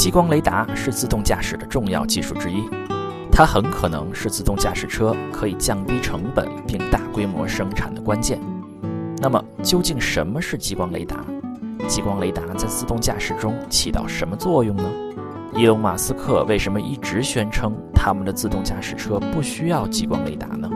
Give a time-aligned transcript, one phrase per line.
[0.00, 2.66] 激光雷达是自动驾驶的重要技术之一，
[3.30, 8.40] 它很可能是自动驾驶车可以降低成本并大规模生产的关键。
[9.18, 11.22] 那么，究竟什么是激光雷达？
[11.86, 14.90] 激光雷达在自动驾驶中起到什么作用呢？
[15.54, 20.70] 伊隆·马斯克为什么一直宣称他们的自动驾驶车不需要激光雷达呢？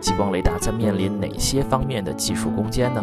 [0.00, 3.02] 激光雷达在面临哪些方面的技术攻坚呢？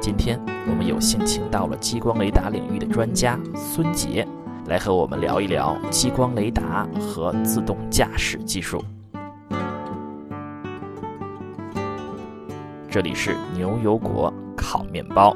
[0.00, 0.40] 今天
[0.70, 4.24] 我们有幸请到了激光雷达领域的专家孙杰，
[4.68, 8.84] 来和我们聊一聊激光雷达和自动驾驶技术。
[12.90, 15.34] 这里是牛油果烤面包。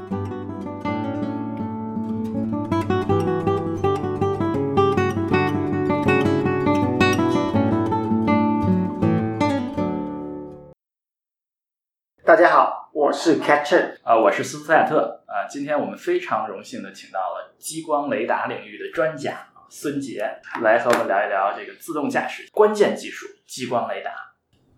[12.23, 15.49] 大家好，我是 Catcher 啊，我是斯图亚特啊。
[15.49, 24.11] 今天我们非常荣幸的请到了激光雷达领域的专家孙杰，来和我们聊一聊这个自动驾驶关键技术——激光雷达。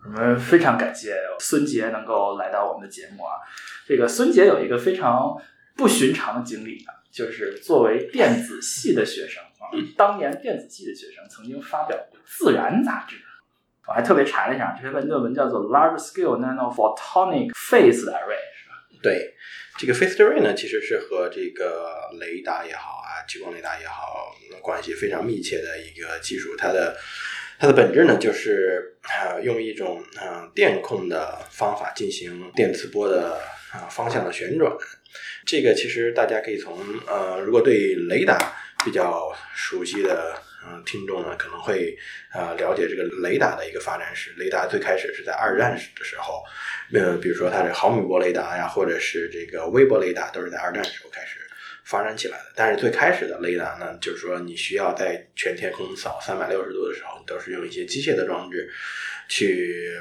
[0.06, 3.36] 我们非常感谢孙杰能够来到我们的节目啊。
[3.86, 5.36] 这个孙杰有一个非常
[5.76, 13.18] 不寻常的经历啊，就是作为电子系的学生啊，当年电子系的学生曾经发表过《自然》杂志。
[13.86, 18.55] 我还特别查了一下，这篇论文叫做 Large Scale Nanophotonic Phased Array？
[19.02, 19.34] 对，
[19.78, 26.56] 这个 Phased Array 呢，其实是和这个雷达也好啊，激光雷达也好，关系非常密切的一个技术。
[26.58, 26.98] 它的
[27.60, 33.40] 它的本质呢，就是啊，用一种啊电控的方法进行电磁波的
[33.72, 34.72] 啊方向的旋转。
[35.46, 38.38] 这个其实大家可以从呃，如果对雷达
[38.84, 40.36] 比较熟悉的。
[40.68, 41.98] 嗯，听众呢可能会
[42.34, 44.34] 呃了解这个雷达的一个发展史。
[44.38, 46.44] 雷达最开始是在二战的时候，
[46.94, 51.40] 呃，比如说它的毫米波雷达呀，或者是这个微波雷达，都是在二战时候开始
[51.84, 52.46] 发展起来的。
[52.56, 58.72] 但是最开始的雷达呢，就是说你需要在全天空扫三百六十度的时候，都是用一些机械的装置
[59.28, 60.00] 去。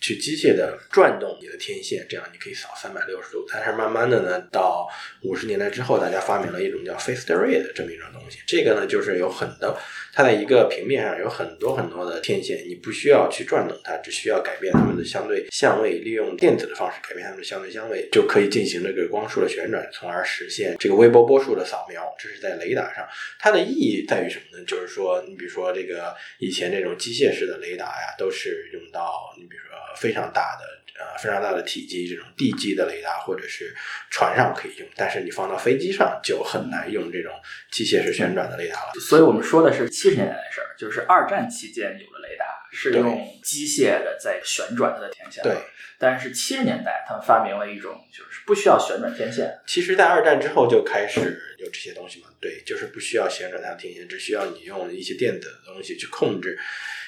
[0.00, 3.44] 去机械的转动你的天线，这样你可以扫三百六十度。
[3.52, 4.88] 但是慢慢的呢，到
[5.22, 8.38] 五十年代之后，大家发明了一种叫 phased array 的这么一种东西。
[8.46, 9.78] 这个呢，就是有很多，
[10.14, 22.10] 它在一个平面上有很多很多的天线，你不需要去转动它，只需要改变它们的相对相位，利用电子的方式改变它们的相对相位，就可以进行这个光束的旋转，从而实现这个微波波束的扫描。
[22.18, 23.06] 这是在雷达上，
[23.38, 24.64] 它的意义在于什么呢？
[24.66, 29.69] 就是说，你比如说这个以前这种机械式的雷达呀，都是用到你比如说。
[29.96, 30.66] 非常大的
[31.00, 33.74] 呃，非常大的体积，这种地基的雷达或者是
[34.10, 37.32] 船上可以用，但是你放到飞机上就很难用这种
[37.70, 38.92] 机械式旋转的雷达了。
[39.08, 45.42] 所以我们说的是七十年代的事儿，就是二战期间有了雷达是用机械的在旋转它的天线。
[45.42, 45.56] 对，
[45.98, 49.58] 但是七十年代他们发明了一种就是不需要旋转天线。
[49.66, 52.28] 其实，在二战之后就开始有这些东西嘛。
[52.40, 56.58] 对，就是不需要旋转它的天线，只需要你用一些电子的东西去控制。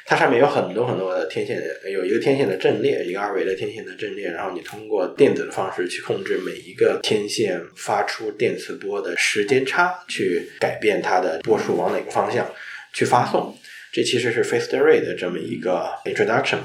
[0.04, 12.52] 它上面有很多很多的天线，有一个天线的阵列，一个二维的天线的阵列，然后你通过电子的方式去控制每一个天线发出电磁波的时间差，去改变它的波束往哪个方向
[12.92, 13.56] 去发送。
[13.92, 16.58] 这其实是 phased array 的这么一个 introduction。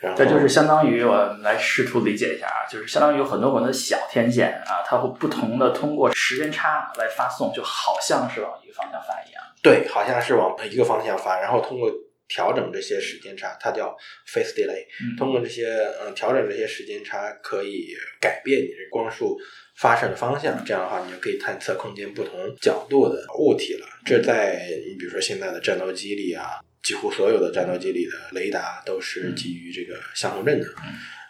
[0.00, 9.42] 然后，这就是相当于我们来试图理解一下啊，就是相当于有很多很多的小天线啊，它会不同的通过时间差来发送，就好像是往一个方向发一样。
[9.62, 11.90] 对，好像是往一个方向发，然后通过。
[12.26, 13.94] 调整这些时间差，它叫
[14.26, 14.86] phase delay。
[15.18, 15.66] 通过这些
[16.00, 19.38] 嗯调整这些时间差，可以改变你这光束
[19.76, 20.64] 发射的方向。
[20.64, 23.86] 这样的话，你就可以探测空间不同角度的物体了。
[24.04, 30.66] 这在你比如说现在的战斗机里啊，几乎所有的战斗机里的雷达都是基于这个相控阵的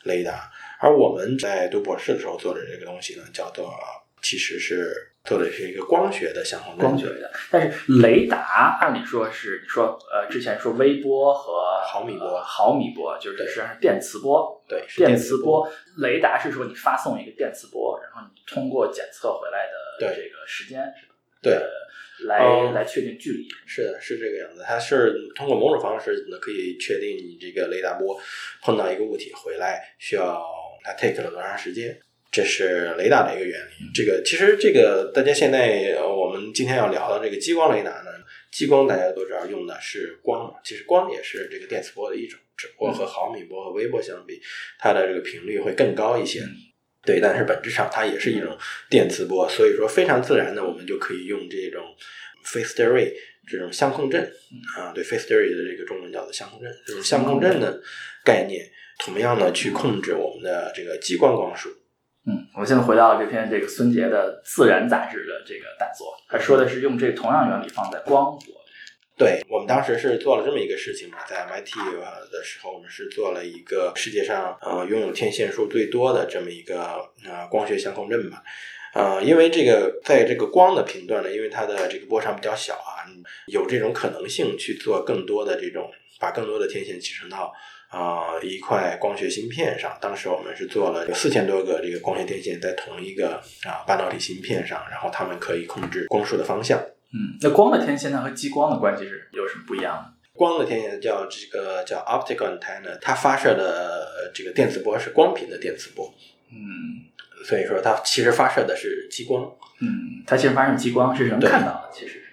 [0.05, 0.51] 雷达。
[0.81, 3.73] 而我们在读博士的时候做的这个东西呢，叫做
[4.23, 5.11] 其实是。
[5.25, 15.67] 做的是一个光学的相控光学的，但是雷达按理说是你说呃之前说微波和毫米波，毫米波就是实际上是电磁波，对，电磁波。
[15.99, 19.67] 雷达是说你发送一个电磁波，然后你通过检测回来
[19.99, 21.15] 的这个时间是吧？
[21.41, 21.59] 对，
[22.27, 23.49] 来来确定距离。
[23.65, 24.63] 是的，是这个样子。
[24.67, 28.21] 它是通过某种方式呢，可以确定你这个雷达波
[28.63, 30.45] 碰到一个物体回来需要
[30.83, 31.99] 它 take 了多长时间。
[32.35, 33.91] 这是雷达的一个原理。
[33.95, 38.11] 这个其实这个大家现在我们今天要聊的这个激光雷达呢，
[38.51, 44.41] 激光大家都知道用的是光，其实光也是这个电磁波的一种，只不过和毫米波和微波相比，
[44.81, 46.43] 它的这个频率会更高一些。
[47.07, 48.59] 对，但是本质上它也是一种
[48.91, 51.85] 电磁波，所以说非常自然的，我们就可以用这种
[52.45, 53.13] phased array
[53.49, 54.21] 这种相控阵
[54.77, 57.81] 啊，对 phased array 的这个中文叫做相控阵，这种相控阵的
[58.25, 61.71] 概念，同样呢去控制我们的这个激光光束。
[62.27, 68.41] 嗯，我们现在回到这篇这个孙杰的《自然》杂志的这个大作，他说的是用这同样原理放在光波。
[69.17, 71.71] 对我们当时是做了这么一个事情嘛，在 MIT
[72.33, 78.43] 的时候，我们是做了一个世界上呃拥有天线数最多的这么一个呃光学相控阵吧。
[78.95, 83.05] 呃，因为这个在这个光的频段呢，因为它的这个波长比较小啊，
[83.47, 87.53] 有这种可能性去做更多的这种，把更多的天线集成到
[87.95, 89.97] 啊一块光学芯片上。
[90.01, 96.79] 当时我们是做了有四千多个这个光学天线在同一个啊半导体芯片上，然后它们可以控制光束的方向。
[97.13, 100.11] 嗯，那光的天线它和激光的关系是有什么不一样的？
[100.33, 106.13] 光的天线叫这个叫 optical antenna，它发射的这个电磁波是光频的电磁波。
[106.51, 107.07] 嗯，
[107.45, 109.45] 所以说它其实发射的是激光。
[109.81, 112.24] 嗯，它其实发射激光是能看到的，其实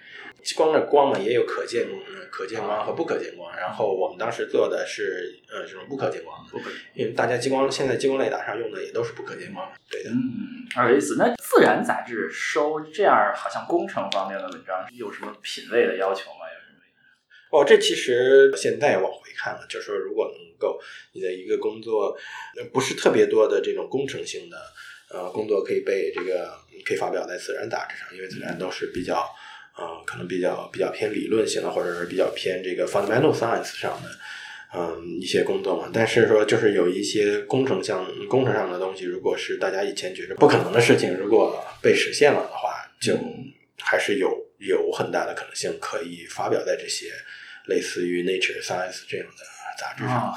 [0.44, 1.86] 激光的光嘛也有可见
[2.30, 3.54] 可见光和不可见光。
[3.56, 9.70] 然后我们当时做的是呃这种不可见光，不可因为大家激光现在激光雷达上用的也都是不可见光。
[9.90, 10.10] 对的。
[10.10, 11.16] 嗯，有意思。
[11.18, 16.46] 那《自然》杂志收这样好像工程方面的文章，有什么品位的要求吗？
[16.52, 16.78] 有什么？
[17.50, 20.80] 哦，这其实现在往回看了，就是说，如果能够
[21.12, 22.16] 你的一个工作
[22.72, 24.56] 不是特别多的这种工程性的
[25.10, 26.50] 呃工作，可以被这个
[26.86, 29.28] 可以发表在《自然》杂志上，因为《自然》都是比较
[29.76, 34.08] 呃可能比较比较偏理论型的，或者是比较偏这个 fundamental science 上的。
[34.74, 43.14] 嗯，一些工作嘛，但是说就是有一些工程项、工程上的东西，如果是大家以前觉得不可能的事情，如果被实现了的话，就
[43.82, 47.12] 还是有有很大的可能性可以发表在这些
[47.66, 49.44] 类似于 Nature Science 这样的
[49.78, 50.34] 杂志上。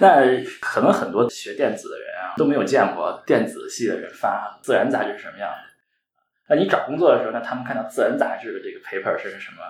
[0.00, 0.20] 那
[0.60, 5.71] 可能很多学电子的人啊都没有见过电子系的人发《自然》杂志是什么样的。
[6.48, 9.62] 那你找工作的时候，那他们看到《自然》杂志的这个 paper 是什么？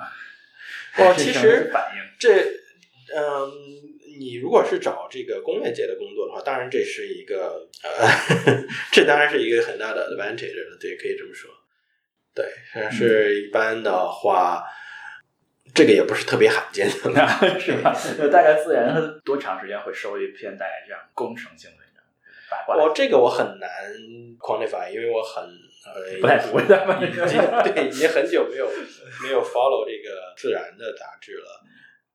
[1.04, 2.30] 哦， 其实反应这
[3.16, 3.50] 嗯。
[4.14, 8.06] 你如果是找这个工业界的工作的话，当然这是一个呃，
[8.92, 11.50] 这当然是一个很大的 advantage 了，对，可以这么说。
[12.34, 12.44] 对，
[12.75, 14.62] 但是一般的话，
[15.75, 16.92] 这个也不是特别罕见的，
[17.58, 17.96] 是吧？
[18.30, 18.94] 大概自然
[19.25, 21.76] 多长时间会收一篇大概这样工程性的
[22.69, 23.69] 我这个我很难
[24.38, 28.69] quantify，因为我很呃不太读的嘛，对，已经很久没有
[29.22, 31.60] 没有 follow 这个自然的杂志了。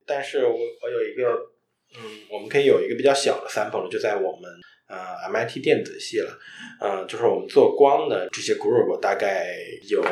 [0.06, 1.54] 但是我我有一个。
[1.95, 4.51] 嗯，我们可以有一个比较小的 sample，就在我们
[4.89, 6.38] 呃 MIT 电子系了，
[6.81, 9.56] 呃，就是我们做光的这些 group，大概
[9.89, 10.04] 有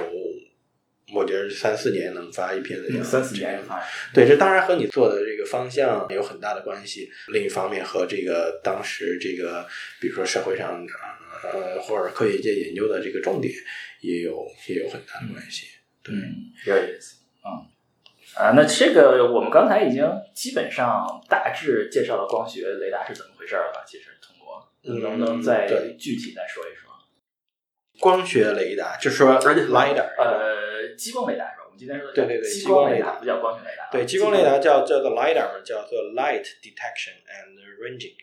[1.14, 3.10] 我觉得三四年能发一篇的样子。
[3.10, 3.82] 三四年发。
[4.14, 7.10] 对，这当然和你做的这个方向有很大的关系。
[7.28, 9.68] 另一方面，和这个当时这个，
[10.02, 10.86] 比如说社会上
[11.44, 13.54] 呃或者科学界研究的这个重点，
[14.02, 15.68] 也有也有很大的关系。
[16.04, 16.16] 对，
[16.66, 17.18] 有意思。
[17.46, 17.70] 嗯。
[18.36, 20.04] 啊，那这个我们刚才已经
[20.34, 23.82] 基本上大致介绍了光学雷达是怎么回事了吧？
[23.88, 24.68] 其实通过，
[25.00, 25.68] 能不能再
[25.98, 26.85] 具体再说一说？
[28.00, 31.64] 光学雷达就是说 lidar，呃，激光雷达是吧？
[31.66, 38.16] 我们今天说的对对对，激光雷达不叫光学雷达，对，激光雷达叫叫做 lidar，叫做 light detection and ranging。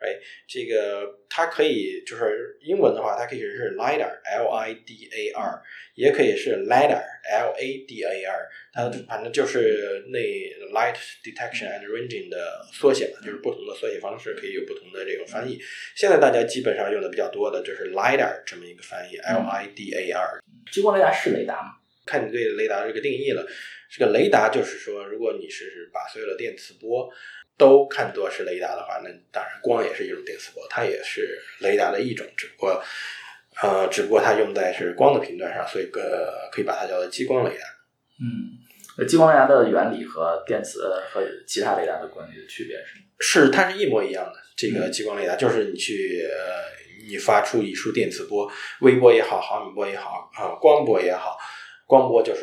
[0.00, 0.18] 哎，
[0.48, 5.62] 这个它可以就是英文的话，它可以是 lidar，l i d a r，
[5.94, 10.18] 也可以是 lidar，L-A-D-A-R 它反正就是那
[10.72, 15.60] light detection and ranging 的缩写嘛，就是不同的缩写方式可以有不同的这个翻译。
[15.94, 20.40] 现在大家基本上用的比较多的就是 lidar 这么一个翻译，l i d a r。
[20.72, 21.72] 激光雷达是雷达吗？
[22.06, 23.46] 看你对雷达这个定义了。
[23.90, 27.12] 这个雷达就是说，如果你是把所有的电磁波。
[27.60, 32.82] 都看作是雷达的话，那当然光也是一种电磁波，它也是雷达的一种，只不过，
[33.62, 37.64] 呃，只不过它用在是光的频段上，所以个可以把它叫做激光雷达。
[38.18, 40.80] 嗯，激光雷达的原理和电磁
[41.12, 43.44] 和其他雷达的关系的区别是？
[43.44, 44.32] 是，它是一模一样的。
[44.56, 48.50] 这个激光雷达就是你去呃，你发出一束电磁波，
[48.80, 51.36] 微波也好，毫米波也好，啊，光波也好。
[51.86, 52.42] 光波就是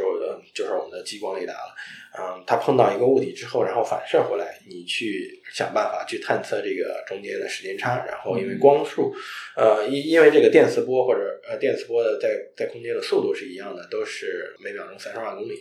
[0.54, 1.74] 就是我们的激光雷达了。
[2.20, 8.04] 嗯，它碰到一个物体之后，然后反射回来，你去想办法去探测这个中间的时间差。
[8.06, 9.14] 然后因为光速，
[9.56, 15.60] 呃，因因为这个电磁波或者呃电磁波的在在空间的速度是一样的，都是每秒钟三十万公里。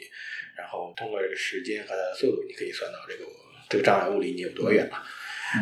[0.56, 3.30] 然后通过这个时间和它的速度，你可以算到这个
[3.68, 5.02] 这个障碍物离你有多远了。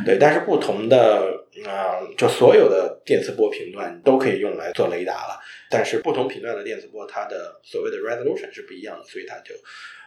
[0.07, 5.39] 对，但是不同的啊，就所有的电磁波频段都可以用来做雷达了。
[5.69, 9.55] 但是不同频段的电磁波，它的所谓的 resolution 是不一样的，所以它就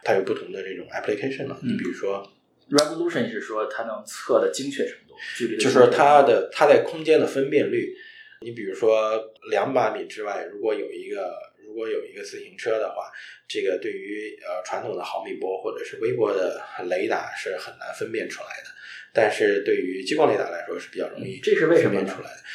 [0.04, 1.58] 它有不同的这种 application 嘛。
[1.62, 2.26] 你比如说
[2.70, 7.94] ，resolution 是说它能测的精确程度，距离就是说它的它在空间的分辨率。
[8.40, 11.34] 你比如说两百米之外，如果有一个
[11.66, 13.10] 如果有一个自行车的话，
[13.48, 18.70] 这个对于呃传统的毫米波或者是微波的雷达是很难分辨出来的。
[19.12, 22.00] 但是对于激光雷达来说是比较容易这是为什么。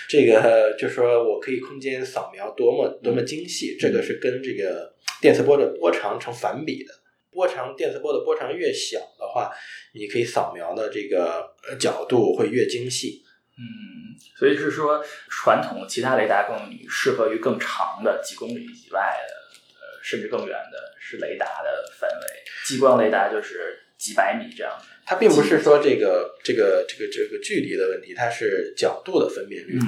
[0.07, 6.93] 这个就是说我可以空间扫描多么多么精细，这个是跟这个电磁波的波长成反比的。
[7.33, 9.51] 波长电磁波的波长越小的话，
[9.93, 13.23] 你可以扫描的这个呃角度会越精细。
[13.55, 16.57] 嗯，所以是说传统其他雷达更
[16.89, 19.33] 适合于更长的几公里以外的，
[19.79, 22.25] 呃，甚至更远的是雷达的范围。
[22.65, 24.85] 激光雷达就是几百米这样的。
[25.05, 29.77] 它并不是说这个这个这个这个距离的问题，它是角度的分辨率。
[29.77, 29.87] 嗯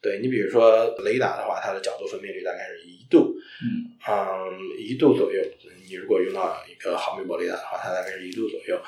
[0.00, 4.16] 对你比如说雷达的话，它的角度分辨率大概是一度，嗯嗯，
[4.78, 5.42] 一度左右。
[5.88, 8.80] 你如果用到一个毫米波雷达的话，它大概是一度左右。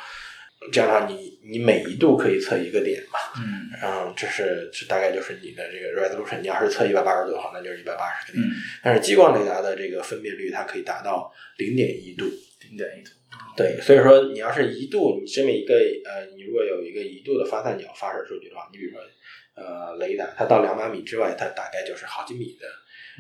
[0.71, 3.19] 这样的话你，你每一度可以测一个点嘛？
[3.39, 6.41] 嗯然后，这是这大概就是你的这个 resolution。
[6.43, 8.45] 你要是测一百八十度的话，那就是一百八十个点。
[8.45, 8.53] 嗯，
[8.85, 12.27] 但是激光雷达的这个分辨率，它可以达到零点一度。
[12.61, 13.11] 零点一度。
[13.57, 19.01] 对，所以说你要是一度，你这么一个呃，你如果有一个一度的发散角发射出去的话，你比如说
[19.55, 22.67] 呃雷达，它到两百米之外，它大概就是好几米的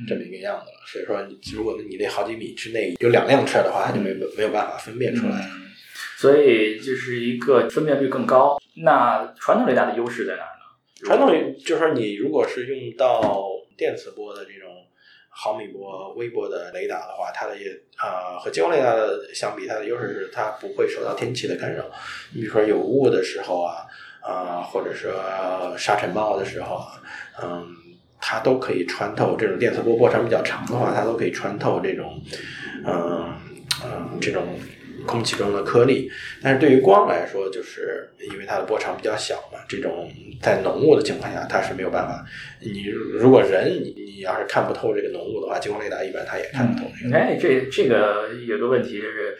[0.08, 0.76] 这么一个样子了。
[0.86, 5.48] 所以说你如果你那好几米之内有两辆车的话，它就没没有办法分辨出来。
[5.52, 5.70] 嗯，
[6.16, 8.58] 所以就是一个分辨率更高。
[8.74, 11.06] 那传统雷达的优势在哪儿呢？
[11.06, 11.30] 传统
[11.64, 14.70] 就是说，你如果是用到电磁波的这种
[15.28, 17.70] 毫米波、微波的雷达的话，它的也
[18.02, 21.84] 呃和激光雷达的相比，它的优势是它不会受到天气的干扰。
[22.34, 23.86] 你比如说有雾的时候啊，
[24.22, 25.12] 啊、或者说
[25.76, 27.02] 沙尘暴的时候啊，
[27.42, 27.74] 嗯，
[28.20, 32.22] 它都可以穿透这种电磁波波长比较长的话，它都可以穿透这种
[32.84, 33.32] 嗯
[33.84, 34.58] 嗯这种
[35.06, 36.10] 空气中的颗粒。
[36.42, 40.10] 但是对于光来说，就是因为它的波长比较小嘛，这种
[40.40, 42.24] 在浓雾的情况下，它是没有办法。
[42.60, 47.16] 你如果人你你要是看不透这个浓雾的话，激光雷达一般它也看不透这个。
[47.16, 49.36] 哎，这这个有个问题就是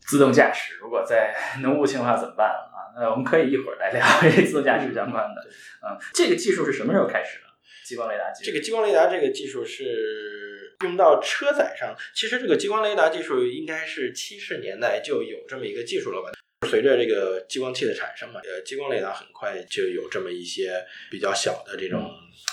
[0.00, 2.90] 自动驾驶，如果在浓雾情况下怎么办啊？
[2.98, 5.42] 那我们可以一会儿来聊这自动驾驶相关的。
[5.86, 7.45] 嗯，这个技术是什么时候开始的？
[7.86, 8.50] 激光雷达技术？
[8.50, 11.94] 这个激光雷达这个技术是用到车载上。
[12.14, 16.32] 其实这个激光雷达技术应该是七十年代就有这么一个技术了吧？
[16.68, 22.10] 随着这个激光器的产生嘛，呃，激光雷达很快就有这么一些比较小的这种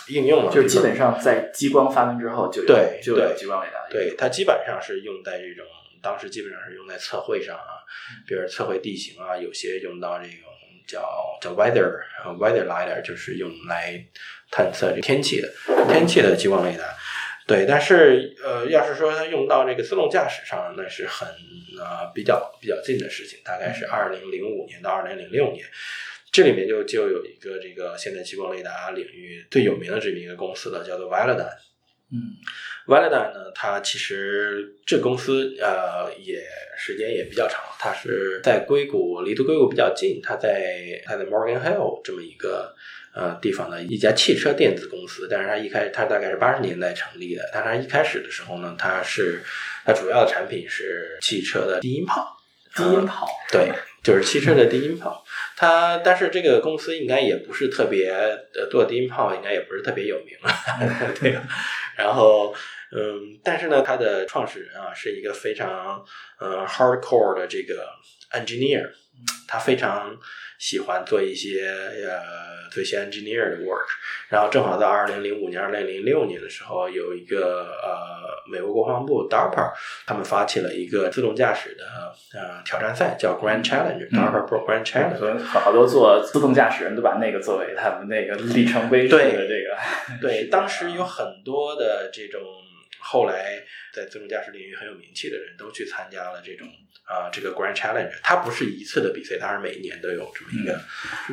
[0.09, 0.53] 应用了。
[0.53, 5.65] 就基本上在激光发明之后就有对就有对激光雷达对，它基本上是用在这种，
[6.01, 7.81] 当时基本上是用在测绘上啊，
[8.27, 10.37] 比如测绘地形啊，有些用到这种
[10.85, 14.05] 叫叫 weather 呃 weather lidar，就是用来
[14.53, 15.51] 探测这天气的
[15.89, 16.83] 天气的激光雷达。
[17.45, 21.27] 对，但是呃，要是说它用到这个自动驾驶上，那是很
[21.77, 25.65] 呃比较比较近的事情，大概是二零零五年到二零零六年。
[26.31, 31.57] 这里面就就有一个这个现在激光雷达领域最有名的这么一个公司了，叫做 Velodyne。
[32.11, 32.37] 嗯
[32.87, 36.41] Velodyne 呢，它其实这公司呃也
[36.77, 42.73] 时间也比较长，它是在硅谷，离得硅谷比较近，它在它在 Morgan Hill 这么一个
[43.13, 49.41] 呃地方的一家汽车电子公司，但是它一开它大概是八十年代成立的，但它一开始的时候呢，它是
[49.85, 52.35] 它主要的产品是汽车的低音炮，
[52.75, 53.27] 低音炮。
[53.51, 53.71] 对，
[54.03, 55.23] 就是汽车的低音炮。
[55.55, 60.51] 它但是这个公司应该也不是特别呃做低音炮，应该也不是特别有名了
[61.21, 61.43] 对吧？
[61.95, 62.53] 然后
[62.91, 66.03] 嗯，但是呢，它的创始人啊是一个非常
[66.39, 67.87] 呃 hardcore 的这个
[68.31, 68.89] engineer，
[69.47, 70.15] 他非常
[70.59, 71.67] 喜欢做一些
[72.07, 73.87] 呃做一些 engineer 的 work。
[74.29, 79.71] 然后正好在二零零五年、二零零六年的时候，有一个呃美国国防部 DARPA
[80.07, 81.85] 他们发起了一个自动驾驶的
[82.33, 85.17] 呃挑战赛，叫 Grand Challenge，DARPA Pro Grand Challenge。
[85.17, 89.77] 所以好多做自动驾驶人都把那个作为他们那个里程碑式的这个。
[90.19, 92.41] 对， 当时有很多的这种
[93.03, 93.61] 后来
[93.93, 96.67] 在自动驾驶领域很有名气的人都去参加了这种
[97.03, 98.13] 啊、这个 Grand Challenge。
[98.23, 100.81] 它不是一次的比赛，它是每年都有这么一个、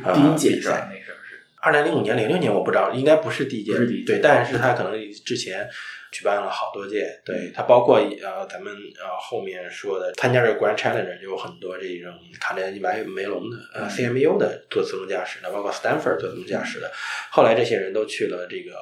[0.05, 0.89] 呃第一届比赛？
[0.93, 1.41] 那时候是。
[1.63, 5.69] 二零零五年、零六年我不知道，应该不是第一届，不是第一届对，但是它可能之前
[6.13, 16.91] 举办了好多届，对它包括呃咱们呃后面说的参加这个 Grand Challenge 就有很多这种卡内基梅梅隆的呃 CMU 的做自动驾驶的，包括 Stanford 做自动驾驶的，
[17.31, 18.73] 后来这些人都去了这个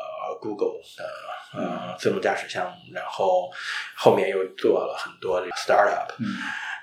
[0.41, 1.05] Google 的
[1.59, 3.51] 呃自动驾驶项目，然后
[3.97, 6.27] 后面又做了很多这个 startup，嗯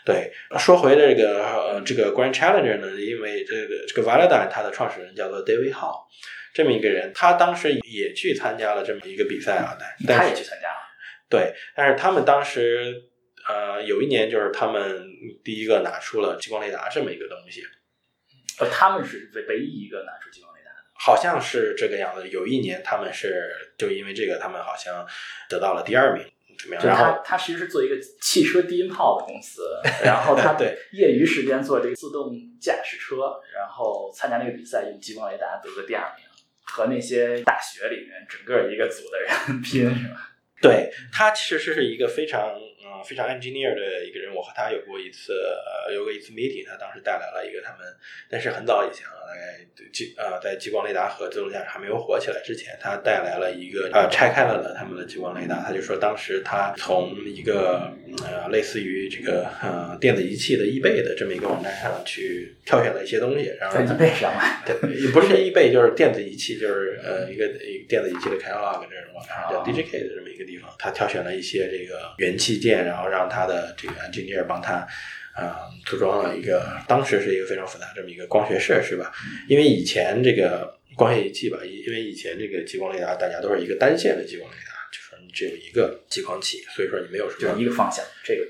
[0.05, 6.05] 对，说回这个呃这个 Grand Challenger 呢，因为这个这个 Velodyne 它的创始人叫做 David Hall，
[6.53, 9.75] 这么一个人，他当时也去参加了这么一个比赛啊，
[10.07, 10.75] 他也去参加了。
[11.27, 12.93] 对，但是他们当时
[13.49, 15.07] 呃有一年就是他们
[15.43, 17.63] 第一个拿出了激光雷达这么一个东西，
[18.59, 20.77] 呃，他们是唯唯一一个拿出激光雷达的。
[20.93, 22.29] 好像是这个样子。
[22.29, 25.03] 有一年他们是就因为这个，他们好像
[25.49, 26.23] 得到了第二名。
[26.59, 26.85] 怎么样？
[26.85, 29.61] 然后它它其实是做一个汽车低音炮的公司，
[30.03, 33.17] 然后他对业余时间做这个自动驾驶车，
[33.55, 36.25] 然后参加那个比赛用激光雷达得个第二名，
[36.63, 40.31] 和那些大学里面整个一个组的人 拼是吧？
[40.61, 42.74] 对他其实是一个非常嗯
[43.05, 47.85] 非常 engineer 的一个人，我和他有过一次呃有过一次 meeting，他当时带来了一个他们，
[48.29, 57.93] 但是很早以前了，大概激呃在激光雷达和自动驾驶还没有火起来之前，他带来了一个呃拆开了的他们的激光雷达，他就说当时他从一个
[58.23, 64.33] 呃类似于这个呃电子仪器的 eBay 的这么一个网站上去挑选了一些东西，然后在 eBay 上
[64.65, 69.63] 对，也不是 eBay，就是电子仪器，就是呃一个一个电子仪器的 catalog 这种网站叫哦。
[69.65, 74.87] DJK 的这么一个地方，他挑选了一些这个元器件，然后让他的这个 engineer 帮他。
[75.35, 79.11] 啊、组装了一个，当时是一个非常复杂这么一个光学设施吧，
[79.49, 88.47] 因为以前这个光学仪器吧，因因为以前这个激光雷达大家都是一个单线的激光雷达，就是你只有一个激光器，所以说你没有什么就一个方向，这个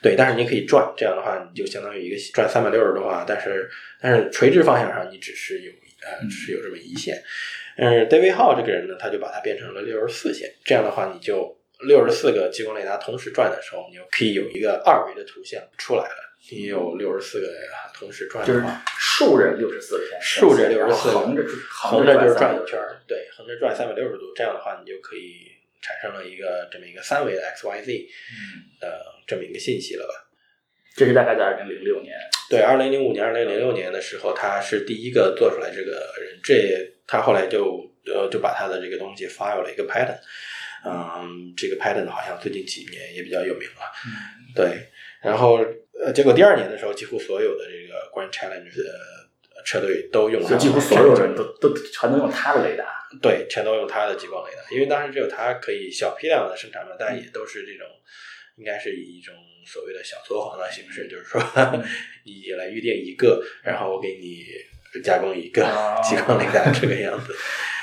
[0.00, 3.68] 对，但是你可以转，这样的话你就相当于一个转三百六十度啊，但是
[4.00, 7.20] 但是垂直方向上你只是有呃只是有这么一线。
[7.76, 16.30] 嗯，David Hall 这个人呢，他就把它变成了六十四线，这样的话你就六十四个激光雷达同时转的时候，你就可以有一个二维的图像出来了。
[16.50, 17.46] 你有六十四个
[17.94, 25.46] 同时转就是的话，竖着六十四个，竖着然后64横着横着就是转转一圈儿，对，横着转三百六十度，这样的话你就可以
[25.82, 30.14] 产生了一个这么一个三维的 x y z 嗯，呃这么一个信息了吧。
[30.96, 32.16] 这是大概在二零零六年，
[32.48, 40.18] 对，二零零五年、二零零六年的时候，他是第一个做出来这个人，这他后来就呃就把他的这个东西 file 了一个 patent，
[40.84, 44.10] 嗯，这个 patent 好像最近几年也比较有名了，嗯，
[44.54, 44.88] 对，
[45.22, 45.64] 然后
[46.02, 57.86] 呃，结果第二年的时候，几乎所有的这个 Grand Challenge 的车队都用了就几乎所有人都都全都用它的雷达，对，全都用他的激光雷达，因为当时只有它可以小批量的生产嘛，但也都是这种，
[58.56, 59.34] 应该是以一种
[59.66, 61.40] 所谓的小作坊的形式，就是说
[62.24, 64.46] 你来预定一个，然后我给你
[65.02, 66.00] 加工一个哦。
[66.04, 67.34] 激光雷达这个样子。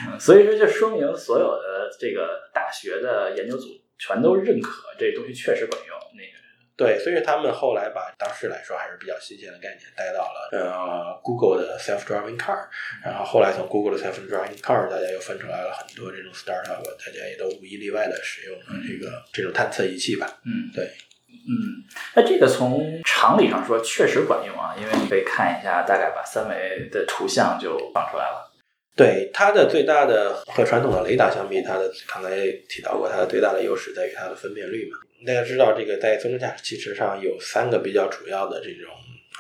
[0.08, 6.38] 嗯，所以说就说明所有的这个大学的研究组全都认可这东西确实管用，那个。
[6.78, 12.68] 对，所以他们后来把当时来说还是比较新鲜的概念带到了呃 Google 的 self-driving car，
[13.04, 20.28] 然后后来从 Google 的 self-driving car，大家又分出来了很多这种 startup，大家也都无一例外的使用了这个这种探测仪器吧。
[20.46, 20.88] 嗯，对，
[21.28, 21.84] 嗯，
[22.16, 28.52] 那这个从常理上说确实管用啊，因为你可以看一下，大概把三维的图像就放出来了。
[28.96, 32.30] 对它的最大的和传统的雷达相比，它的刚才
[32.68, 34.98] 提到过，它的最大的优势在于它的分辨率嘛。
[35.26, 38.92] 大家知道，这个在自动驾驶汽车上有三个比较主要的这种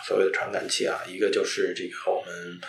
[0.06, 2.60] 所谓的传感器啊，一个就是这个我们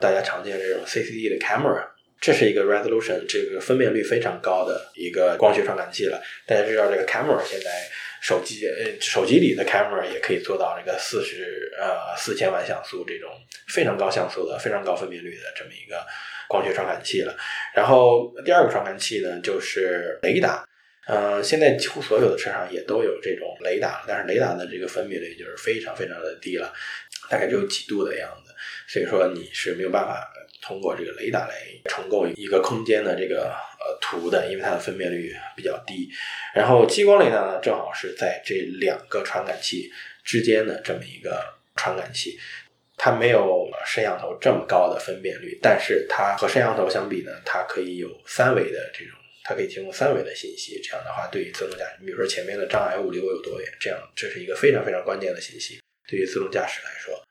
[0.00, 1.84] 大家常见这种 CCD 的 camera，
[2.20, 6.20] 这是一个 resolution 这个分辨率非常高的一个光学传感器了。
[6.46, 7.70] 大家知道，这个 camera 现在
[8.20, 13.30] 手机呃手机里的 camera 也可以做到这个四十呃四千万像素这种
[13.68, 16.04] 非常高像素的、非常高分辨率的这么一个
[16.48, 17.36] 光学传感器了。
[17.74, 20.64] 然后第二个传感器呢，就是雷达。
[21.06, 26.70] 呃，现在几乎所有的车上也都有这种雷达，但是雷达的这个分辨率就是非常非常的低了，
[27.30, 28.52] 大概只有几度的样子，
[28.86, 31.54] 所以说你是没有办法通过这个雷达来
[31.86, 33.50] 重构一个空间的这个
[34.00, 36.10] 图的，因为它的分辨率比较低。
[36.54, 39.90] 然后激光雷达呢，正好是在这两个传感器
[40.24, 41.42] 之间的这么一个
[41.76, 42.38] 传感器。
[43.00, 50.80] 它没有摄像头这么高的分辨率，但是它和摄像头相比呢，它可以有三维的这种，它可以提供三维的信息。
[50.82, 57.22] 这样的话，对于自动驾驶，你比如说前面的障碍物离我有多远，这样这是一个非常非常关键的信息，对于自动驾驶来说。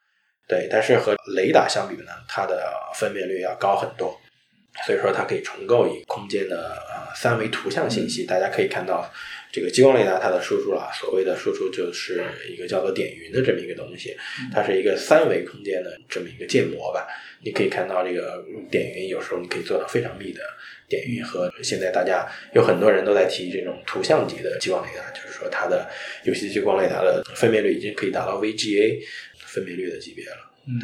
[0.48, 4.18] 对，但是和雷达相比呢，它的分辨率要高很多，
[4.86, 8.26] 所以说它可以重构一个空间的呃三维图像信息。
[8.26, 9.12] 大家可以看到，
[9.52, 14.16] 这个激光雷达它的输出啊，所谓的输出就是一个叫做点云的这么一个东西，
[14.54, 17.08] 它是一个三维空间的这么一个建模吧。
[17.44, 20.42] 你可以看到这个点云，有时候你可以做到非常密的
[20.90, 25.88] 点云，和现在大家有很多人都在提这种图像级的激光雷达，就是说它的
[26.24, 29.00] 有些激光雷达的分辨率已经可以达到 VGA
[29.38, 30.52] 分辨率的级别了。
[30.68, 30.82] 嗯，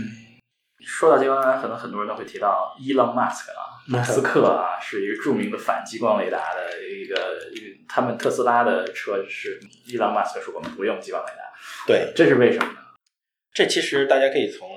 [0.85, 7.37] 说到激光雷达，可能很多人都会提到伊朗马斯克啊，马斯克啊，是一个著名的反激光雷达的一个，
[7.87, 11.43] 他们特斯拉的车是伊朗马斯克说我们不用激光雷达，
[11.87, 12.79] 对，这是为什么呢？
[13.53, 14.67] 这其实大家可以从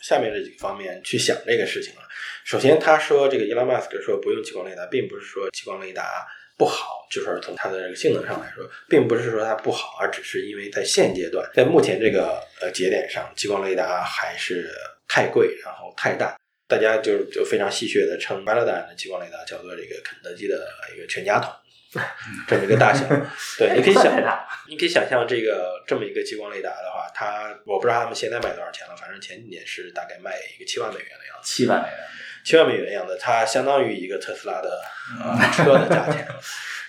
[0.00, 2.02] 下面这几个方面去想这个事情啊。
[2.44, 6.26] 首先，他说这个伊朗马斯克说不用激光雷达，并不是说激光雷达
[6.58, 14.70] 不好，就是从它的这个性能上来说，并不是说它不好，而只是因为在现阶段，在目前这个呃节点上，激光雷达还是
[15.08, 16.36] 太贵，然后太大。
[16.66, 21.52] 大家就就非常戏谑的称 Velodyne 的激光雷达叫做这个肯德基的一个全家桶，
[22.48, 23.06] 这么一个大小。
[23.58, 31.98] 对，你可以想你可以想象这个这么一个激光雷达的话，它我不知道他们现在卖多少钱了，反正前几年是大概卖一个七万美元的样子，七万美元，
[32.42, 34.82] 七万美元的样子，它相当于一个特斯拉的
[35.22, 36.26] 呃 车的价钱。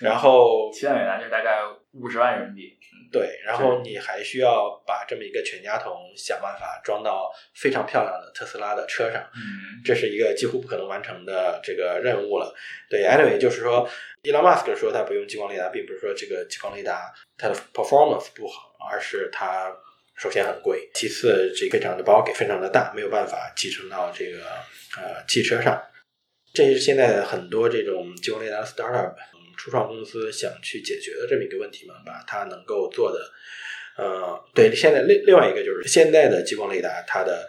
[0.00, 1.60] 然后七万美元就大概
[1.92, 2.75] 五十万人民币。
[3.10, 12.54] 对，然后你还需要把这么一个全家桶想办法装到非常漂亮的特斯拉的车上，嗯，这是一个几乎不可能完成的这个任务了。
[12.90, 13.88] 对，anyway，就是说
[14.22, 19.72] ，Elon Musk 说他不用激光雷达，并不是说这个激光雷达它的 performance 不好，而是它
[20.16, 24.38] 首先很贵，其次这个非常的包给非常的大，没有办法集成到这个
[24.96, 25.82] 呃汽车上。
[26.54, 33.32] 这是现在很多这种激光雷达的 startup 嗯初创公司想去解决的这么一个问题嘛，把它能够做的，
[33.96, 37.48] 呃，对，现在另另外一个就是现在的激光雷达它的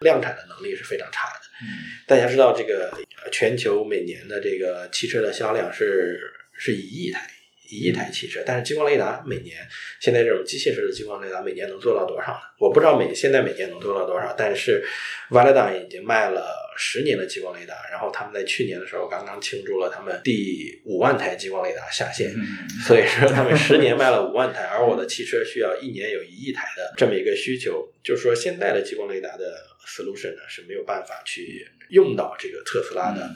[0.00, 1.40] 量产的能力是非常差的。
[1.62, 1.66] 嗯
[2.06, 2.90] 大家知道，这个
[3.24, 6.20] 呃全球每年的这个汽车的销量是
[6.52, 7.28] 是一亿台，
[7.68, 9.56] 一亿台汽车，但是激光雷达每年
[10.00, 12.38] 现在这种机械式的激光雷达每年能做到多少呢？
[12.58, 14.84] 我不知道每现在每年能做到多少，但是
[15.30, 33.30] Velodyne 已经卖了十年的激光雷达，然后他们在去年的时候刚刚庆祝了他们第五万台激光雷达下线，嗯，所以说他们十年卖了五万台，而我的汽车需要一年有一亿台的这么一个需求，就是说现在的激光雷达的 solution 呢是没有办法去用到这个特斯拉的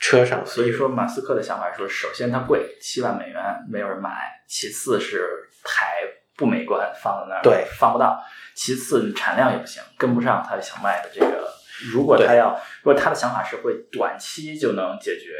[0.00, 4.10] 车上，所以说马斯克的想法说，首先它贵，七万美元没有人买；
[4.46, 6.02] 其次是台
[6.36, 8.18] 不美观，放在那儿对放不到；
[8.54, 11.52] 其次产量也不行，跟不上他想卖的这个。
[11.92, 15.36] 如果他要，如果他的想法是会短期就能解决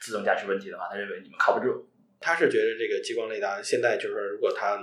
[0.00, 1.88] 自动驾驶问题的话，他认为你们靠不住。
[2.20, 4.78] 他是觉得这个激光雷达现在就是说，如果他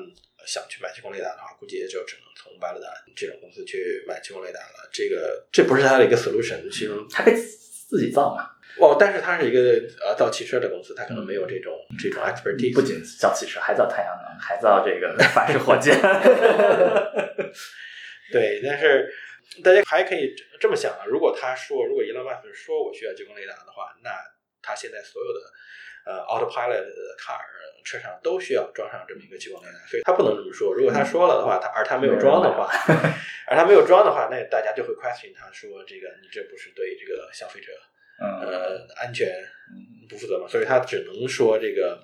[0.45, 4.89] 想去买激光雷达的话，估计也就只能从巴勒达这种公司去买激光雷达了。
[4.93, 7.35] 这个这不是他的一个 solution，其中他可以
[7.87, 9.59] 自己造嘛，哦，但是它是一个
[10.03, 12.73] 呃造汽车的公司，它可能没有这种这种 expertise。
[12.73, 15.95] 不仅造汽车，还造太阳能，还造这个反式火箭。
[18.33, 19.07] 对，但是
[19.63, 24.09] 大家还可以这么想啊，如果他说，如果伊朗马斯克说我需要激光雷达的话，那
[24.61, 25.39] 他现在所有的
[26.05, 27.39] 呃 autopilot 的 car
[27.83, 30.73] 车上都需要装上这么一个激光雷达，所以他不能这么说。
[30.73, 32.65] 如果他说了的话，他而他没有装的话，
[33.47, 37.71] 而他没有装的话，那大家就会 question 他说这个你这不是对这个消费者
[38.21, 39.27] 嗯呃安全
[40.09, 40.47] 不负责嘛？
[40.47, 41.99] 所以他只能说这个。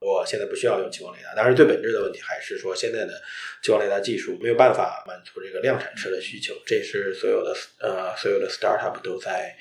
[0.00, 3.20] 我现在不需要用激光雷达，当然最本质的问题还是说现在的
[3.60, 9.56] 激光雷达技术没有办法满足这个量产车的需求，这是所有的呃所有的 startup 都在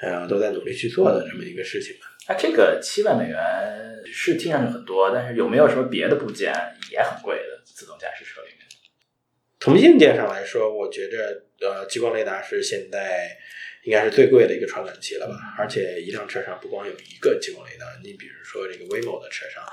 [0.00, 2.06] 呃都在努力去做的这么一个事情吧。
[2.28, 6.52] 那这个七万美元是听上去很多，但是有没有什么别的部件
[6.90, 8.58] 也很贵的自动驾驶车里面？
[9.60, 13.36] 从硬件上来说，我觉着呃激光雷达是现在
[13.84, 15.34] 应该是最贵的一个传感器了吧。
[15.58, 19.64] 而且一辆车上不光有一个激光雷达，你比如说这个 Waymo 的车上，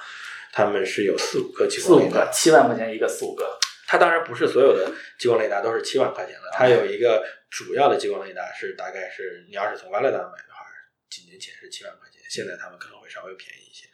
[0.54, 2.32] 他们是有四五个激光雷达个，。
[2.32, 3.58] 七万块钱一个，四五个。
[3.86, 10.66] 它当然不是所有的激光雷达都是七万块钱的，它有一个主要的激光雷达是大概是你要是从 v a l e 买的话，
[11.10, 13.86] 几年前是七万块钱，现在他们可能会稍微便宜一些。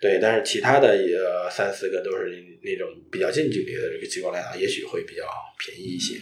[0.00, 5.24] 对，但是其他的呃三四个都是那种比较近距离的这个激光雷达，也许会比较
[5.58, 6.18] 便宜一些。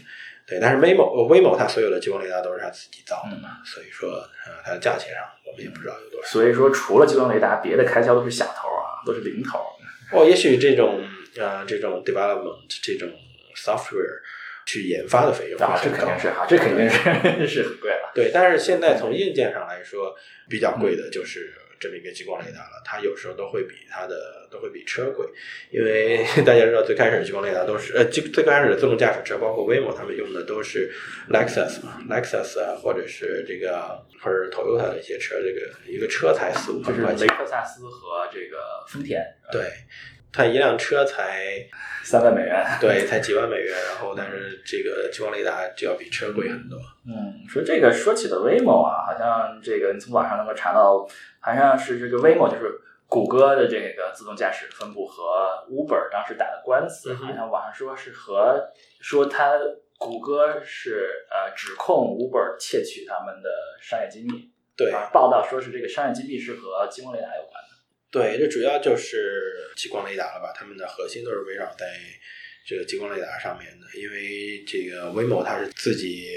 [0.47, 4.11] 对，但是呃 Waymo 它所有的激光雷达都是它自己造的嘛，所以说
[4.47, 6.29] 呃它的价钱上我们也不知道有多少。
[6.29, 9.61] 所以说，除了激光雷达，别的开销都是小头啊，都是零头。
[10.13, 11.07] 哦，也许这种
[11.37, 13.11] 呃这种 development 这种
[13.57, 14.23] software
[14.67, 18.13] 去研发的费用啊，这肯定是啊，这肯定是 是很贵了。
[18.15, 20.15] 对，但是现在从硬件上来说，
[20.51, 22.83] 比较贵的就是这么一个激光雷达了。
[22.85, 25.27] 它有时候都会比它的都会比车贵，
[25.71, 30.93] 因为 大家知道最开始激光雷达都是呃，最最开始的自动驾驶车，包括 Waymo 他们用的都是
[31.31, 39.63] Lexus 嘛，Lexus 啊，或者是这个或者是 Toyota 的一些车，这个一个车才四五就是万块钱，雷克萨斯和这个丰田，对，
[40.37, 41.67] 它一辆车才
[42.05, 42.63] 三万美元。
[42.79, 46.79] 对才几万美元，然后但是这个激光雷达就要比车贵很多。
[47.07, 51.09] 嗯，说这个说起的 Waymo 啊，好像这个你从网上能够查到，
[51.41, 58.61] 好像是这个 Waymo 就是谷歌的这个自动驾驶分部和 Uber 当时打的官司，嗯好像网上说是和
[59.01, 59.53] 说他
[59.99, 63.49] 谷歌是呃指控 Uber 窃取他们的
[63.81, 67.66] 商业机密，对，啊，报道说是这个商业机密是和激光雷达有关的。
[68.17, 70.55] 对，这主要就是激光雷达了吧？
[70.57, 71.87] 他们的核心都是围绕在
[72.65, 76.31] 这个激光雷达上面的，因为这个 Waymo 它是自己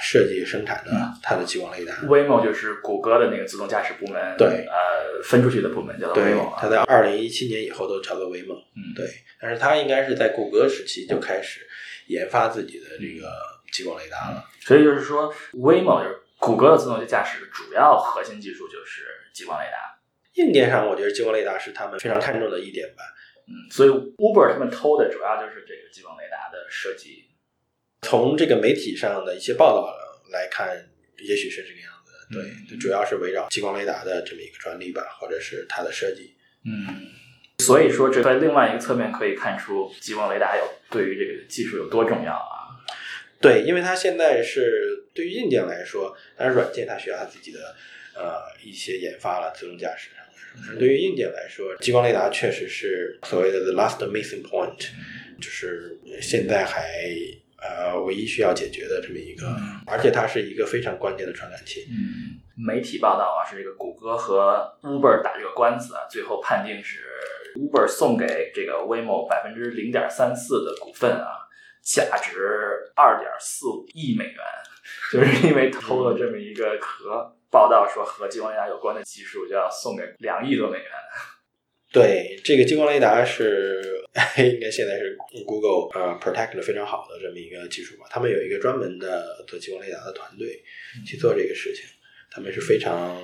[0.00, 1.94] 设计生产的它的激光雷达。
[2.04, 8.56] Waymo 就是谷歌的那个自动驾驶部门，对呃，分出去的部门叫做对 Waymo，，它在二零一七年以后都叫做 Waymo。
[8.76, 9.04] 嗯，对，
[9.40, 11.66] 但是它应该是在谷歌时期就开始
[12.06, 13.28] 研发自己的这个
[13.72, 14.44] 激光雷达了。
[14.60, 19.02] 所以就是说，Waymo 就是谷歌的自动驾驶的主要核心技术就是
[19.34, 19.99] 激光雷达。
[20.34, 23.02] 硬件上，我觉得激光雷达是他们非常看重的一点吧。
[23.48, 27.26] 嗯，所以 Uber 他们偷的主要就是这个激光雷达的设计。
[28.02, 29.92] 从这个媒体上的一些报道
[30.32, 30.88] 来看，
[31.18, 32.12] 也许是这个样子。
[32.32, 36.36] 对，主要是围绕激光雷达的这么一个专利吧，或者是它的设计。
[36.64, 36.86] 嗯，
[37.58, 42.78] 所以说这在另外一个侧面可以看出激光雷达有对于这个技术有多重要啊。
[43.40, 47.74] 对，因为它现在是对于硬件来说，但是软件它需要它自己的
[48.20, 50.10] 呃一些研发了，自动驾驶。
[50.78, 54.76] 对于硬件来说，激光雷达确实是所谓的 the last missing point，
[55.40, 56.82] 就是现在还。
[57.62, 59.46] 呃，唯一需要解决的这么一个，
[59.86, 61.86] 而且它是一个非常关键的传感器。
[61.90, 67.00] 嗯，媒体报道啊，是这个谷歌和 Uber 打这个官司啊，最后判定是
[67.56, 71.36] Uber 送给这个 Waymo 百分之零点三四的股份啊，
[71.82, 74.36] 价值二点四五亿美元，
[75.12, 80.86] 就是因为偷了这么一个和报道说和激光雷达有关的技术，就要送给两亿多美元。
[81.92, 83.82] 对，这个激光雷达是
[84.38, 88.06] 应该现在是 Google 呃 protect 的非常好的这么一个技术吧。
[88.08, 90.62] 他们有一个专门的做激光雷达的团队
[91.04, 91.84] 去做这个事情，
[92.30, 93.20] 他们是非常，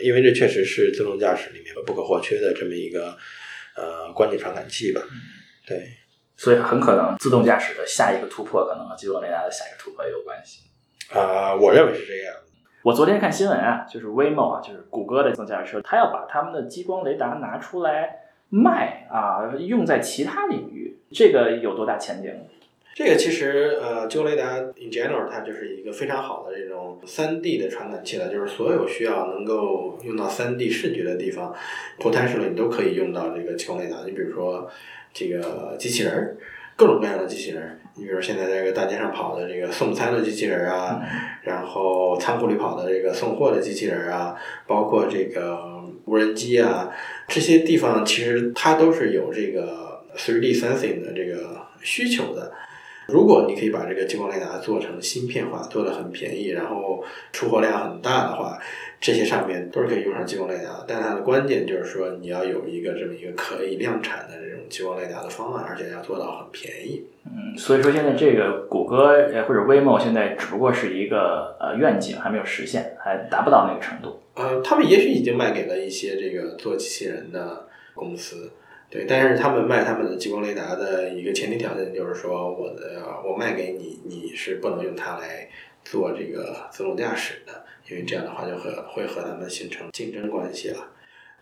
[0.00, 3.14] 因为这确实是自动驾驶里面不可或缺的这么一个
[3.76, 5.02] 呃关键传感器吧。
[5.66, 5.86] 对，
[6.34, 10.62] 所以很可能自动驾驶的下一个突破可能和激光雷达的下一个突破也有关系。
[11.10, 12.34] 啊，我认为是这样。
[12.82, 22.32] 我昨天看新闻啊，就是 Waymo 啊，就是谷歌的自动驾驶车，它要把他们的激光雷达拿出来卖啊，用在其他领域，这个有多大前景？
[22.94, 31.54] 这个其实呃，激光雷达 in general 它就是一个非常好的这种三 D 的传感器了，就是所有需要能够用到三 D 视觉的地方
[32.00, 33.98] ，potentially 你都可以用到这个激光雷达。
[34.04, 34.68] 你比如说
[35.12, 36.36] 这个机器人儿。
[36.74, 41.00] 各种各样的机器人，你比如现在这个大街上跑的这个送餐的机器人啊，
[41.42, 44.34] 然后仓库里跑的这个送货的机器人啊，
[44.66, 45.58] 包括这个
[46.06, 46.90] 无人机啊，
[47.28, 52.52] 这些地方其实它都是有这个 3D sensing 的这个需求的。
[53.06, 58.58] 如果你可以把这个激光雷达做成芯片化，做的很便宜，然后出货量很大的话，
[59.00, 60.84] 这些上面都是可以用上激光雷达。
[60.86, 67.04] 但它的关键就是说，你要有一个这么一个可以量产的这种激光雷达的方案，而且要做到很便宜。
[67.24, 74.20] 嗯，所以说现在这个谷歌或者 Waymo 现在只不过是一个呃愿景，还没有实现，还达不到那个程度。
[74.34, 78.50] 呃，他们也许已经卖给了一些这个做机器人的公司。
[78.92, 85.48] 对，但是他们卖他们的激光雷达的一个前提条件就是说，我的我卖给你，你是不能用它来
[85.82, 90.90] 做这个自动驾驶的，因为这样的话就和会和他们形成竞争关系了。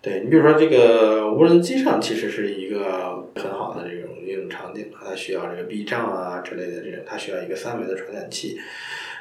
[0.01, 8.61] 对你比如说这个无人机上其实是一个很好的这种应用场景，它需要这个避障啊之类的这种，它需要一个三维的传感器。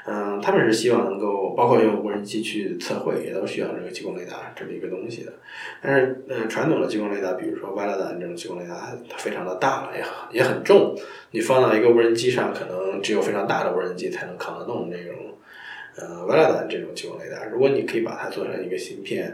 [0.05, 5.33] 嗯，他们是希望能够包括用无人机去测绘，也都需要这个激光雷达这么一个东西的。
[5.81, 10.95] 但是，呃，传统的激光雷达，比如说 v 拉 l 这种激光雷达，它非常的大了，也很也很重。
[11.31, 15.15] 你放到一个无人机上，可能只有非常大的无人机才能扛得动这种，
[15.97, 17.45] 呃 v 拉 l 这种激光雷达。
[17.51, 19.33] 如果你可以把它做成一个芯片。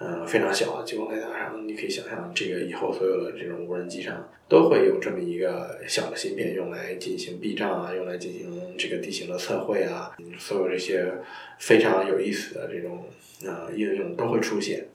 [0.00, 11.12] 嗯，非常小的激光雷达上，你可以想象，这个以后所有的这种无人机上都会有这么一个小的芯片，用来进行避障啊，用来进行这个地形的测绘啊，所有这些
[11.58, 13.04] 非常有意思的这种
[13.44, 14.86] 呃应用都会出现。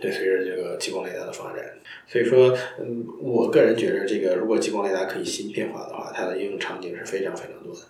[0.00, 1.64] 对，随着这个激光雷达的发展，
[2.08, 7.80] 所以说，嗯，我个人觉得，这个如果激光雷达可以芯片化的话，它的应用场景是非常非常多的。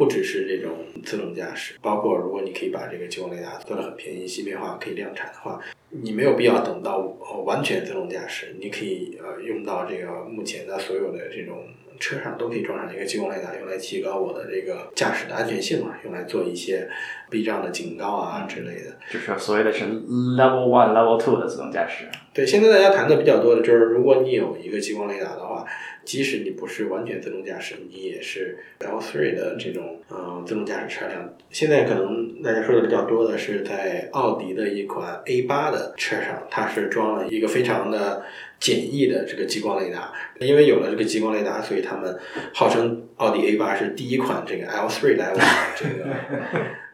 [0.00, 5.60] 不只是这种自动驾驶，包括如果你可以把这个激光雷达做的很便宜、芯片化，可以量产的话，
[5.90, 7.00] 你没有必要等到
[7.44, 11.66] 完全自动驾驶，你可以呃用到这个目前的所有的这种
[11.98, 16.88] 车上都可以装上一个激光雷达，用来提高我的这个驾驶的安全性嘛，用来做一些
[17.30, 18.96] 避障的警告啊之类的。
[19.10, 22.04] 就是所谓的是 Level One、Level Two 的自动驾驶。
[22.34, 25.64] 对，现在大家谈的比较多的就是，如果你有一个激光雷达的话。
[26.02, 31.34] 即使你不是完全自动驾驶，你也是 l three 的这种嗯自动驾驶车辆。
[31.50, 38.22] 现在可能大家说的比较多的是在奥迪的一款 A 八的车上，它是装了一个非常的
[38.58, 40.10] 简易的这个激光雷达。
[40.40, 42.18] 因为有了这个激光雷达，所以他们
[42.54, 45.42] 号称奥迪 A 八是第一款这个 L3 level 的
[45.76, 46.06] 这个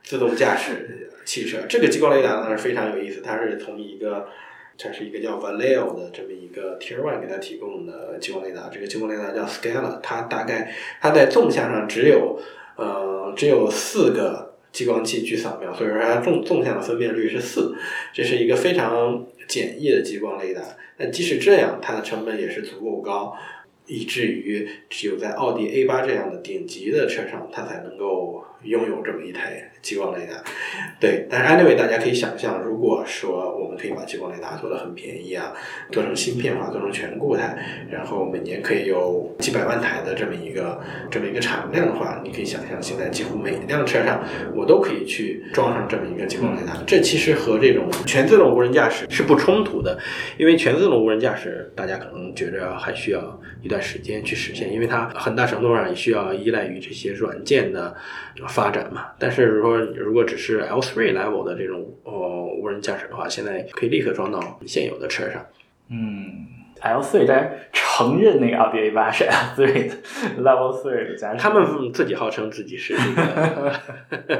[0.06, 1.58] 自动驾驶汽车。
[1.68, 4.28] 这个激光雷达呢是非常有意思，它是从一个
[4.78, 12.40] 它是一个叫 Valeo 的这么一个 Tier One 给它提供的激光雷达，这个激光雷达叫 Scala，它大概它在纵向上只有
[12.76, 17.74] 呃只有四个激光器去扫描，所以说它纵纵向的分辨率是四，
[18.12, 20.62] 这是一个非常简易的激光雷达。
[20.96, 23.36] 但即使这样，它的成本也是足够高。
[23.86, 30.42] 以至于只有在奥迪 A 八这样的顶级的车上，它才能够拥有这么一台激光雷达。
[30.98, 35.52] 对，但是 anyway，大家可以想象，如果说我们可以把激光雷达做得很便宜啊，
[35.92, 37.56] 做成芯片化，做成全固态，
[37.90, 46.76] 然后每年可以有几百万台的这么一个这么一个产量的话，你可以想象，现在几乎每一辆车上我都可以去装上这么一个激光雷达。
[46.86, 49.96] 这其实和这种全自动无人驾驶是不冲突的，
[50.38, 57.94] 因为全自动无人驾驶大家可能觉着还需要一段时间去实现，因为它很大程度上也需要依赖于这些软件的
[58.48, 59.08] 发展嘛。
[59.18, 62.12] 但是说如果只是 L3 level 的这种呃
[62.60, 65.46] 无人驾驶的话，现在可以立刻装到现有的车上。
[65.88, 66.46] 嗯
[66.80, 73.72] ，L 3但是承认那个奥迪 A 八是 L 3的 Level 3的驾驶，他们自己号称自己是这个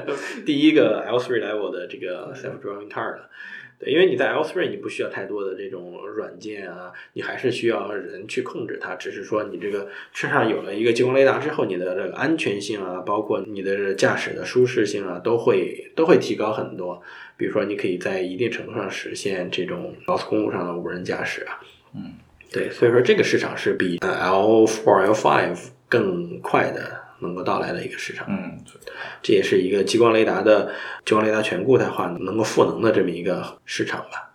[0.45, 3.31] 第一个 L3 level 的这个 self-driving car 了。
[3.79, 8.95] 对，因为你在 L3 你不需要太多的这种软件啊，你还是需要人去控制它。
[8.95, 17.03] 只是说你这个车上有了一个激光雷达之后，你的这个安全性啊，包括你的驾驶的舒适性啊，都会都会提高很多。
[17.37, 21.61] 比如说，你可以在一定程度上实现这种高速公路上的无人驾驶啊。
[21.95, 22.15] 嗯，
[22.51, 27.06] 对，所以说这个市场是比呃 L4、L5 更快的。
[27.21, 28.59] 能够到来的一个市场，嗯，
[29.23, 30.73] 这也是一个激光雷达的
[31.05, 34.35] 激光雷达全固态化能够赋能的这么一个市场吧。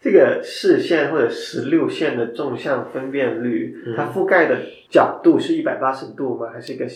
[0.00, 4.56] 这个视线或者十六线的纵向分辨率，嗯它覆盖的
[4.88, 6.50] 角度是一百八十度吗？
[6.52, 6.86] 还是一个？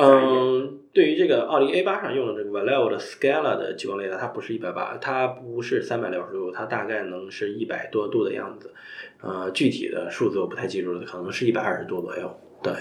[0.00, 8.72] 嗯，对于这个奥迪 A 八上用的这个 Valeo 的 Scala 的激光雷达，它不是一百八，它不是三百六十度，它大概能是一百多度的样子。
[9.20, 12.40] 呃，具体的数字我不太记住了，可能是一百二十度左右。
[12.62, 12.72] 对，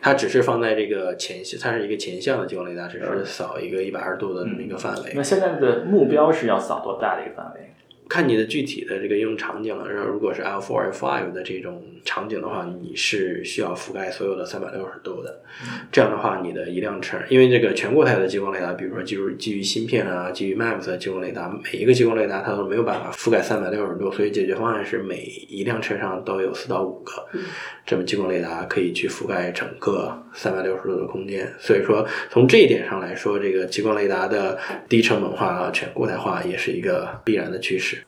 [0.00, 5.12] 它只是放在这个前向，它是一个前向的激光雷达，只是扫一个一百二十度的这么一个范围。
[5.14, 7.60] 那现在的目标是要扫多大的一个范围？
[8.08, 9.88] 看你的具体的这个应用场景了。
[9.88, 15.42] 然后，如果是 L4、L5 的这种场景的话，你是需要覆盖所有的三百六十度的。
[15.92, 27.12] 这样的话，你的一辆车，因为这个全固态的激光雷达，比如说基于基于芯片啊，基于 MAX 的激光雷达，每一个激光雷达它都没有办法覆盖三百六十度，所以解决方案是每一辆车上都有四到五个
[27.90, 31.52] 这么激光雷达，可以去覆盖整个三百六十度的空间。
[31.58, 34.56] 所以说，从这一点上来说，这个激光雷达的
[34.88, 38.04] 低成本化、全固态化也是一个必然的趋势。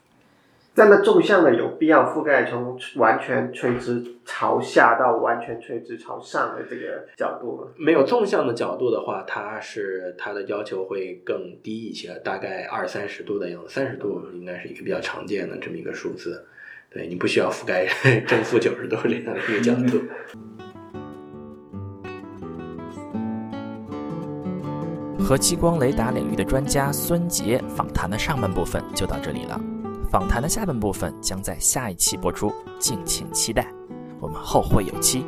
[0.76, 7.66] 那么纵向的有必要覆盖从完全垂直朝下到完全垂直朝上的这个角度吗？
[7.76, 16.46] 没有纵向的角度的话，它是它的要求会更低一些，大概二三十度的样子，三十度应该是一个比较常见的这么一个数字。
[16.94, 17.86] 对你不需要覆盖
[18.26, 20.02] 正负九十度这样的一个角度。
[25.24, 29.58] 和激光雷达领域的专家孙杰访谈的上半部分就到这里了。
[30.10, 33.66] 访谈的下半部分将在下一期播出，敬请期待。
[34.20, 35.24] 我们后会有期。